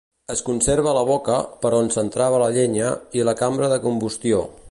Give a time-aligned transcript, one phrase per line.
[0.35, 2.89] Es conserva la boca, per on s'entrava la llenya,
[3.21, 4.45] i la cambra de combustió.